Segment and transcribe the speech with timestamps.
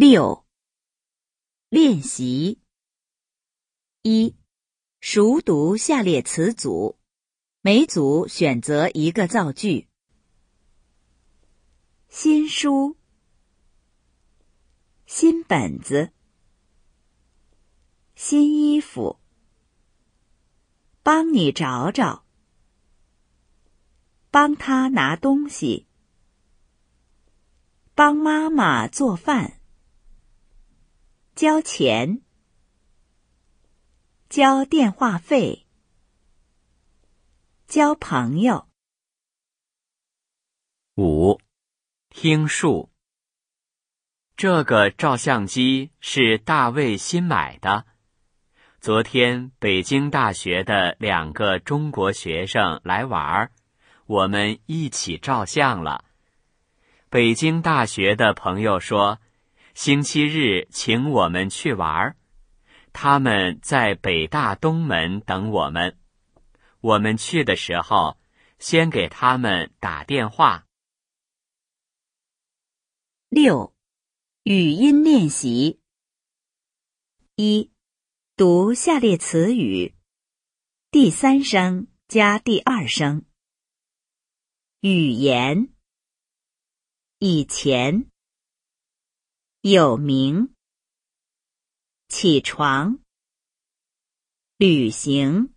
[0.00, 0.46] 六、
[1.70, 2.60] 练习。
[4.02, 4.36] 一、
[5.00, 7.00] 熟读下列词组，
[7.62, 9.88] 每组选择一个造句。
[12.08, 12.96] 新书、
[15.04, 16.12] 新本子、
[18.14, 19.18] 新衣服、
[21.02, 22.24] 帮你找找、
[24.30, 25.88] 帮他拿东西、
[27.96, 29.57] 帮妈妈做饭。
[31.38, 32.20] 交钱，
[34.28, 35.68] 交电话费，
[37.68, 38.66] 交朋友。
[40.96, 41.40] 五，
[42.10, 42.90] 听数。
[44.36, 47.86] 这个照相机是大卫新买的。
[48.80, 53.52] 昨天北京大学的两个中国学生来玩儿，
[54.06, 56.04] 我们一起照相了。
[57.08, 59.20] 北京大学的朋友说。
[59.78, 62.16] 星期日请我们去玩儿，
[62.92, 65.96] 他们在北大东门等我们。
[66.80, 68.18] 我们去的时候，
[68.58, 70.66] 先给他们打电话。
[73.28, 73.72] 六，
[74.42, 75.78] 语音练习。
[77.36, 77.70] 一，
[78.34, 79.94] 读下列词语，
[80.90, 83.24] 第三声加第二声。
[84.80, 85.72] 语言，
[87.20, 88.10] 以前。
[89.70, 90.54] 有名，
[92.08, 93.00] 起床，
[94.56, 95.54] 旅行，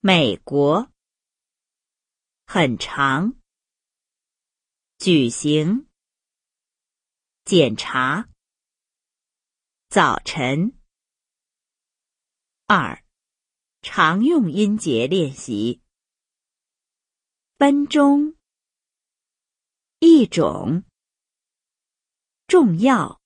[0.00, 0.90] 美国，
[2.46, 3.38] 很长，
[4.98, 5.86] 举行，
[7.44, 8.28] 检查，
[9.88, 10.76] 早晨。
[12.66, 13.04] 二，
[13.82, 15.80] 常用音节练习，
[17.56, 18.36] 分钟，
[20.00, 20.87] 一种。
[22.48, 23.20] 重要，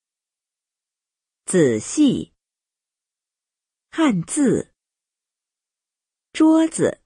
[1.44, 2.34] 仔细，
[3.88, 4.74] 汉字，
[6.32, 7.01] 桌子。